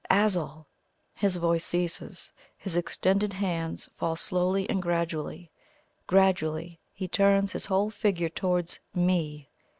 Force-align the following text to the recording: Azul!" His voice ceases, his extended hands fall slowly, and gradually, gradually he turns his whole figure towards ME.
Azul!" 0.09 0.65
His 1.13 1.35
voice 1.35 1.63
ceases, 1.63 2.31
his 2.57 2.75
extended 2.75 3.33
hands 3.33 3.87
fall 3.95 4.15
slowly, 4.15 4.67
and 4.67 4.81
gradually, 4.81 5.51
gradually 6.07 6.79
he 6.91 7.07
turns 7.07 7.51
his 7.51 7.65
whole 7.67 7.91
figure 7.91 8.29
towards 8.29 8.79
ME. 8.95 9.51